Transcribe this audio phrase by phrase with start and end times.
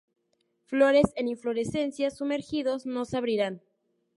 [0.63, 3.61] Flores en inflorescencias sumergidos no se abrirán.